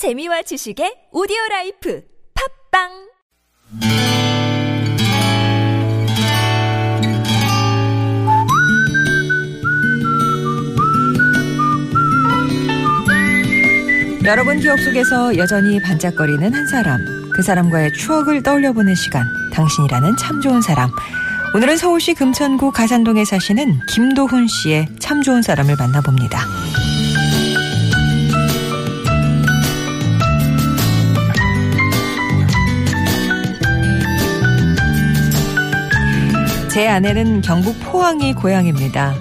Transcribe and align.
재미와 0.00 0.40
지식의 0.40 1.12
오디오 1.12 1.36
life 1.50 2.00
팟빵 2.72 2.88
여러분 14.24 14.58
기억 14.60 14.78
속에서 14.78 15.36
여전히 15.36 15.78
반짝거리는 15.82 16.54
한 16.54 16.66
사람, 16.66 17.04
그 17.34 17.42
사람과의 17.42 17.92
추억을 17.92 18.42
떠올려보는 18.42 18.94
시간, 18.94 19.26
당신이라는 19.52 20.16
참 20.16 20.40
좋은 20.40 20.62
사람. 20.62 20.88
오늘은 21.54 21.76
서울시 21.76 22.14
금천구 22.14 22.72
가산동에 22.72 23.26
사시는 23.26 23.80
김도훈 23.84 24.46
씨의 24.46 24.86
참 24.98 25.20
좋은 25.20 25.42
사람을 25.42 25.76
만나봅니다. 25.76 26.69
제 36.80 36.88
아내는 36.88 37.42
경북 37.42 37.78
포항이 37.80 38.32
고향입니다. 38.32 39.14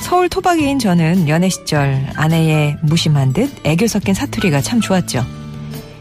서울 0.00 0.28
토박이인 0.28 0.80
저는 0.80 1.28
연애 1.28 1.48
시절 1.48 2.04
아내의 2.16 2.78
무심한 2.82 3.32
듯 3.32 3.48
애교 3.64 3.86
섞인 3.86 4.12
사투리가 4.12 4.60
참 4.60 4.80
좋았죠. 4.80 5.24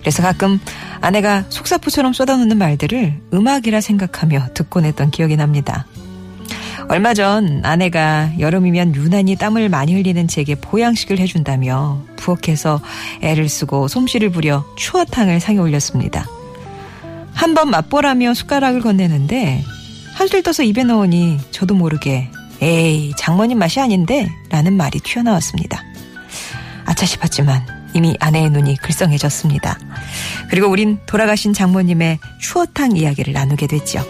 그래서 0.00 0.22
가끔 0.22 0.60
아내가 1.00 1.44
속사포처럼 1.48 2.12
쏟아놓는 2.12 2.58
말들을 2.58 3.18
음악이라 3.32 3.80
생각하며 3.80 4.48
듣곤 4.52 4.84
했던 4.84 5.10
기억이 5.10 5.38
납니다. 5.38 5.86
얼마 6.90 7.14
전 7.14 7.62
아내가 7.64 8.32
여름이면 8.38 8.94
유난히 8.94 9.36
땀을 9.36 9.70
많이 9.70 9.94
흘리는 9.94 10.28
제게 10.28 10.54
보양식을 10.54 11.18
해준다며 11.18 12.02
부엌에서 12.16 12.82
애를 13.22 13.48
쓰고 13.48 13.88
솜씨를 13.88 14.28
부려 14.28 14.66
추어탕을 14.76 15.40
상에 15.40 15.56
올렸습니다. 15.56 16.26
한 17.32 17.54
번 17.54 17.70
맛보라며 17.70 18.34
숟가락을 18.34 18.82
건네는데 18.82 19.64
한술 20.14 20.42
떠서 20.42 20.62
입에 20.62 20.84
넣으니 20.84 21.38
저도 21.50 21.74
모르게 21.74 22.30
에이 22.60 23.12
장모님 23.18 23.58
맛이 23.58 23.80
아닌데 23.80 24.28
라는 24.50 24.76
말이 24.76 25.00
튀어나왔습니다. 25.00 25.82
아차 26.86 27.04
싶었지만 27.06 27.66
이미 27.94 28.16
아내의 28.20 28.50
눈이 28.50 28.76
글썽해졌습니다. 28.76 29.78
그리고 30.50 30.68
우린 30.68 30.98
돌아가신 31.06 31.52
장모님의 31.52 32.18
추어탕 32.40 32.96
이야기를 32.96 33.32
나누게 33.32 33.66
됐죠. 33.66 34.02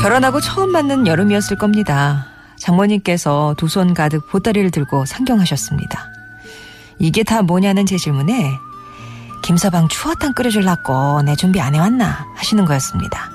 결혼하고 0.00 0.40
처음 0.40 0.70
맞는 0.70 1.06
여름이었을 1.06 1.58
겁니다. 1.58 2.26
장모님께서 2.58 3.54
두 3.58 3.66
손 3.68 3.94
가득 3.94 4.26
보따리를 4.28 4.70
들고 4.70 5.04
상경하셨습니다. 5.06 6.08
이게 7.00 7.22
다 7.22 7.42
뭐냐는 7.42 7.86
제 7.86 7.96
질문에 7.96 8.52
김서방 9.42 9.88
추어탕 9.88 10.34
끓여줄라고 10.34 11.22
내 11.22 11.34
준비 11.34 11.60
안 11.60 11.74
해왔나 11.74 12.26
하시는 12.36 12.64
거였습니다. 12.64 13.30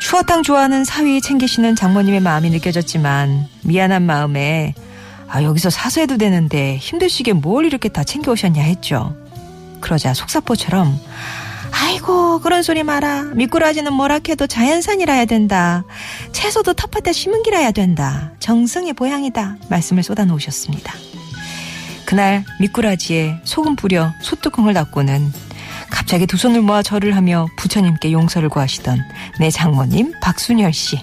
추어탕 0.00 0.42
좋아하는 0.42 0.84
사위 0.84 1.20
챙기시는 1.20 1.76
장모님의 1.76 2.20
마음이 2.20 2.50
느껴졌지만 2.50 3.46
미안한 3.62 4.02
마음에 4.02 4.74
아 5.28 5.44
여기서 5.44 5.70
사서 5.70 6.00
해도 6.00 6.16
되는데 6.16 6.76
힘드시게 6.78 7.34
뭘 7.34 7.64
이렇게 7.64 7.88
다 7.88 8.02
챙겨오셨냐 8.02 8.62
했죠. 8.62 9.14
그러자 9.80 10.12
속사포처럼 10.12 10.98
아이고 11.72 12.40
그런 12.40 12.62
소리 12.64 12.82
마라 12.82 13.22
미꾸라지는 13.34 13.92
뭐라 13.92 14.18
해도 14.28 14.48
자연산이라 14.48 15.12
해야 15.12 15.24
된다 15.24 15.84
채소도 16.32 16.74
텃밭에 16.74 17.12
심은 17.12 17.44
기라야 17.44 17.70
된다 17.70 18.32
정성의 18.40 18.94
보양이다 18.94 19.56
말씀을 19.68 20.02
쏟아놓으셨습니다. 20.02 20.92
그날 22.10 22.44
미꾸라지에 22.58 23.38
소금 23.44 23.76
뿌려 23.76 24.12
소뚜껑을 24.20 24.74
닫고는 24.74 25.32
갑자기 25.90 26.26
두 26.26 26.36
손을 26.36 26.60
모아 26.60 26.82
절을 26.82 27.14
하며 27.14 27.46
부처님께 27.56 28.10
용서를 28.10 28.48
구하시던 28.48 28.98
내 29.38 29.48
장모님 29.48 30.14
박순열 30.20 30.72
씨. 30.72 31.00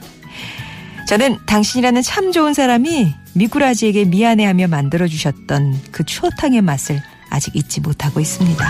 저는 1.07 1.37
당신이라는 1.45 2.01
참 2.01 2.33
좋은 2.33 2.53
사람이 2.53 3.15
미꾸라지에게 3.35 4.03
미안해하며 4.03 4.67
만들어주셨던 4.67 5.79
그 5.93 6.03
추어탕의 6.03 6.61
맛을 6.61 7.01
아직 7.29 7.55
잊지 7.55 7.79
못하고 7.79 8.19
있습니다. 8.19 8.69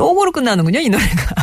쪽으로 0.00 0.32
끝나는군요, 0.32 0.80
이 0.80 0.88
노래가. 0.88 1.34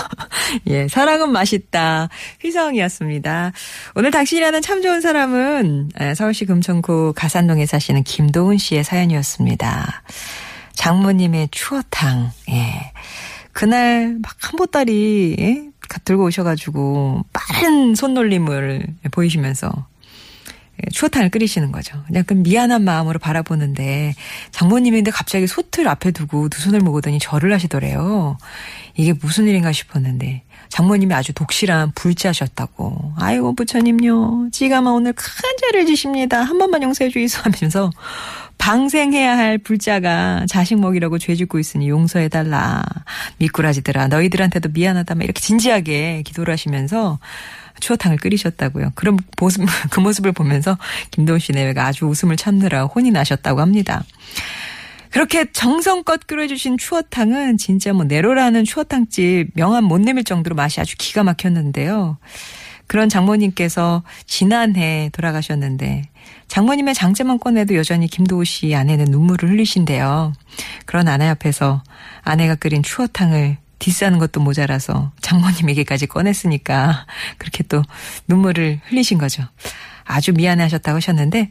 예, 0.66 0.88
사랑은 0.88 1.30
맛있다. 1.30 2.08
휘성이었습니다. 2.40 3.52
오늘 3.94 4.10
당신이라는 4.10 4.62
참 4.62 4.80
좋은 4.80 5.02
사람은 5.02 5.90
에, 6.00 6.14
서울시 6.14 6.46
금천구 6.46 7.12
가산동에 7.14 7.66
사시는 7.66 8.04
김도훈 8.04 8.56
씨의 8.56 8.84
사연이었습니다. 8.84 10.02
장모님의 10.74 11.48
추어탕, 11.50 12.32
예. 12.50 12.92
그날 13.52 14.16
막 14.22 14.32
한 14.40 14.56
보따리, 14.56 15.36
예? 15.38 15.62
들고 16.04 16.24
오셔가지고 16.24 17.24
빠른 17.34 17.94
손놀림을 17.94 18.86
보이시면서 19.10 19.68
예, 19.68 19.91
추어탕을 20.90 21.30
끓이시는 21.30 21.72
거죠. 21.72 22.02
약간 22.14 22.42
미안한 22.42 22.82
마음으로 22.82 23.18
바라보는데 23.18 24.14
장모님인데 24.50 25.10
갑자기 25.10 25.46
솥을 25.46 25.88
앞에 25.88 26.10
두고 26.10 26.48
두 26.48 26.60
손을 26.60 26.80
모으더니 26.80 27.18
절을 27.18 27.52
하시더래요. 27.52 28.38
이게 28.96 29.12
무슨 29.12 29.46
일인가 29.46 29.72
싶었는데 29.72 30.42
장모님이 30.68 31.14
아주 31.14 31.32
독실한 31.32 31.92
불자셨다고. 31.94 33.14
아이고 33.18 33.54
부처님요. 33.54 34.48
지가마 34.52 34.90
오늘 34.90 35.12
큰 35.12 35.26
죄를 35.60 35.86
지십니다. 35.86 36.42
한 36.42 36.58
번만 36.58 36.82
용서해 36.82 37.10
주이소 37.10 37.40
하면서 37.42 37.90
방생해야 38.58 39.36
할 39.36 39.58
불자가 39.58 40.46
자식 40.48 40.78
먹이라고 40.78 41.18
죄 41.18 41.34
짓고 41.34 41.58
있으니 41.58 41.88
용서해 41.88 42.28
달라. 42.28 42.84
미꾸라지들아 43.38 44.06
너희들한테도 44.08 44.68
미안하다. 44.72 45.14
막 45.16 45.24
이렇게 45.24 45.40
진지하게 45.40 46.22
기도를 46.22 46.52
하시면서 46.52 47.18
추어탕을 47.82 48.16
끓이셨다고요. 48.18 48.92
그런 48.94 49.18
모습, 49.38 49.64
그 49.90 50.00
모습을 50.00 50.32
보면서 50.32 50.78
김도훈 51.10 51.38
씨 51.38 51.52
내외가 51.52 51.86
아주 51.86 52.06
웃음을 52.06 52.36
참느라 52.36 52.84
혼이 52.84 53.10
나셨다고 53.10 53.60
합니다. 53.60 54.04
그렇게 55.10 55.52
정성껏 55.52 56.26
끓여주신 56.26 56.78
추어탕은 56.78 57.58
진짜 57.58 57.92
뭐 57.92 58.04
내로라는 58.04 58.64
추어탕집 58.64 59.50
명함 59.54 59.84
못 59.84 60.00
내밀 60.00 60.24
정도로 60.24 60.56
맛이 60.56 60.80
아주 60.80 60.96
기가 60.98 61.22
막혔는데요. 61.22 62.16
그런 62.86 63.08
장모님께서 63.08 64.02
지난해 64.26 65.10
돌아가셨는데 65.12 66.04
장모님의 66.48 66.94
장제만 66.94 67.38
꺼내도 67.38 67.74
여전히 67.74 68.06
김도우 68.06 68.44
씨 68.44 68.74
아내는 68.74 69.06
눈물을 69.06 69.50
흘리신대요. 69.50 70.32
그런 70.86 71.08
아내 71.08 71.26
앞에서 71.28 71.82
아내가 72.22 72.54
끓인 72.54 72.82
추어탕을 72.82 73.58
디스하는 73.82 74.18
것도 74.18 74.40
모자라서 74.40 75.10
장모님에게까지 75.20 76.06
꺼냈으니까 76.06 77.04
그렇게 77.36 77.64
또 77.64 77.82
눈물을 78.28 78.80
흘리신 78.86 79.18
거죠. 79.18 79.42
아주 80.04 80.32
미안해 80.32 80.62
하셨다고 80.62 80.96
하셨는데 80.96 81.48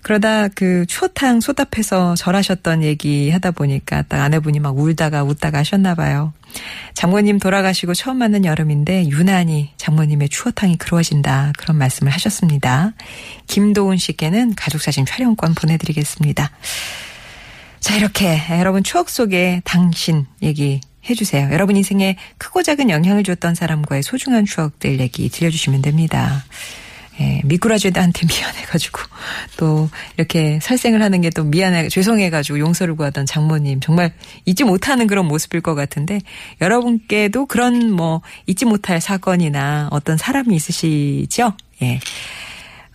그러다 0.00 0.48
그 0.48 0.86
추어탕 0.86 1.40
소답해서 1.40 2.14
절하셨던 2.14 2.82
얘기 2.82 3.30
하다 3.30 3.50
보니까 3.50 4.02
딱 4.02 4.22
아내분이 4.22 4.58
막 4.58 4.78
울다가 4.78 5.22
웃다가 5.22 5.58
하셨나 5.58 5.94
봐요. 5.94 6.32
장모님 6.94 7.38
돌아가시고 7.38 7.92
처음 7.92 8.18
맞는 8.18 8.46
여름인데 8.46 9.08
유난히 9.08 9.72
장모님의 9.76 10.30
추어탕이 10.30 10.78
그리워진다 10.78 11.52
그런 11.58 11.76
말씀을 11.76 12.10
하셨습니다. 12.12 12.92
김도훈 13.48 13.98
씨께는 13.98 14.54
가족사진 14.54 15.04
촬영권 15.04 15.54
보내드리겠습니다. 15.54 16.50
자 17.80 17.96
이렇게 17.96 18.40
여러분 18.50 18.82
추억 18.82 19.10
속에 19.10 19.60
당신 19.64 20.26
얘기 20.42 20.80
해주세요. 21.08 21.50
여러분 21.52 21.76
인생에 21.76 22.16
크고 22.38 22.62
작은 22.62 22.90
영향을 22.90 23.24
줬던 23.24 23.54
사람과의 23.54 24.02
소중한 24.02 24.44
추억들 24.44 25.00
얘기 25.00 25.28
들려주시면 25.28 25.82
됩니다. 25.82 26.44
예, 27.18 27.40
미꾸라지한테 27.44 28.26
미안해가지고 28.28 29.00
또 29.56 29.88
이렇게 30.18 30.58
살생을 30.60 31.02
하는 31.02 31.22
게 31.22 31.30
또 31.30 31.44
미안해 31.44 31.88
죄송해가지고 31.88 32.58
용서를 32.58 32.94
구하던 32.96 33.26
장모님 33.26 33.80
정말 33.80 34.12
잊지 34.44 34.64
못하는 34.64 35.06
그런 35.06 35.26
모습일 35.26 35.60
것 35.60 35.74
같은데 35.74 36.20
여러분께도 36.60 37.46
그런 37.46 37.90
뭐 37.90 38.22
잊지 38.46 38.64
못할 38.64 39.00
사건이나 39.00 39.88
어떤 39.90 40.16
사람이 40.16 40.54
있으시죠? 40.54 41.52
예. 41.82 42.00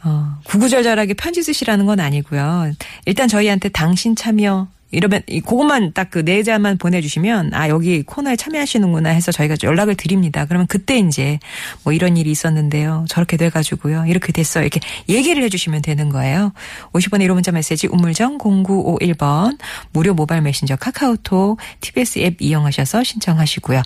어, 0.04 0.40
구구절절하게 0.46 1.14
편지 1.14 1.44
쓰시라는 1.44 1.86
건 1.86 2.00
아니고요. 2.00 2.74
일단 3.06 3.28
저희한테 3.28 3.69
당신 3.69 4.16
참여 4.16 4.68
이러면 4.92 5.22
이 5.28 5.42
그것만 5.42 5.94
딱 5.94 6.12
그 6.12 6.20
내자만 6.20 6.78
보내주시면 6.78 7.54
아 7.54 7.70
여기 7.70 8.04
코너에 8.04 8.36
참여하시는구나 8.36 9.10
해서 9.10 9.32
저희가 9.32 9.56
연락을 9.64 9.96
드립니다. 9.96 10.46
그러면 10.46 10.68
그때 10.68 11.00
이제 11.00 11.40
뭐 11.84 11.94
이런 11.94 12.18
일이 12.18 12.30
있었는데요. 12.30 13.06
저렇게 13.08 13.38
돼가지고요. 13.38 14.06
이렇게 14.08 14.34
됐어요. 14.34 14.64
이렇게 14.66 14.82
얘기를 15.08 15.42
해주시면 15.44 15.82
되는 15.82 16.10
거예요. 16.10 16.52
50번의 16.92 17.28
1호 17.28 17.34
문자 17.34 17.52
메시지 17.54 17.88
우물정 17.88 18.38
0951번 18.40 19.58
무료 19.94 20.14
모바일 20.14 20.42
메신저 20.42 20.76
카카오톡 20.76 21.58
TBS 21.80 22.20
앱 22.20 22.42
이용하셔서 22.42 23.04
신청하시고요. 23.06 23.82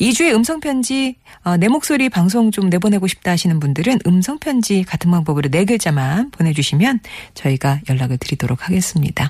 2주의 0.00 0.32
음성편지 0.32 1.16
어, 1.42 1.56
내 1.56 1.66
목소리 1.66 2.08
방송 2.08 2.52
좀 2.52 2.68
내보내고 2.68 3.08
싶다 3.08 3.32
하시는 3.32 3.58
분들은 3.58 3.98
음성편지 4.06 4.84
같은 4.84 5.10
방법으로 5.10 5.48
네 5.50 5.64
글자만 5.64 6.30
보내주시면 6.30 7.00
저희가 7.34 7.80
연락을 7.88 8.18
드리도록 8.18 8.68
하겠습니다. 8.68 9.28